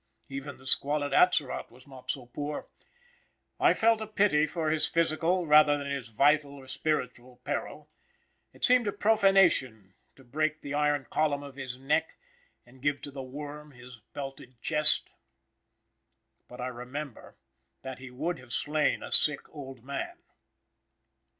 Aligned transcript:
Even 0.29 0.57
the 0.57 0.65
squalid 0.65 1.13
Atzerott 1.13 1.69
was 1.69 1.85
not 1.85 2.09
so 2.09 2.25
poor. 2.25 2.65
I 3.59 3.75
felt 3.75 4.01
a 4.01 4.07
pity 4.07 4.47
for 4.47 4.71
his 4.71 4.87
physical 4.87 5.45
rather 5.45 5.77
than 5.77 5.91
his 5.91 6.07
vital 6.09 6.55
or 6.55 6.67
spiritual 6.67 7.39
peril. 7.43 7.87
It 8.51 8.65
seemed 8.65 8.87
a 8.87 8.91
profanation 8.93 9.93
to 10.15 10.23
break 10.23 10.61
the 10.61 10.73
iron 10.73 11.05
column 11.11 11.43
of 11.43 11.55
his 11.55 11.77
neck, 11.77 12.15
and 12.65 12.81
give 12.81 12.99
to 13.03 13.11
the 13.11 13.21
worm 13.21 13.73
his 13.73 13.97
belted 14.13 14.59
chest. 14.59 15.11
But 16.47 16.59
I 16.59 16.67
remember 16.69 17.35
that 17.83 17.99
he 17.99 18.09
would 18.09 18.39
have 18.39 18.53
slain 18.53 19.03
a 19.03 19.11
sick 19.11 19.47
old 19.53 19.83
man. 19.83 20.17